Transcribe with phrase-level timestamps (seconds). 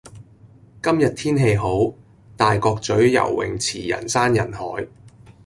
[0.81, 1.93] 今日天氣好，
[2.35, 4.87] 大角咀游泳池人山人海。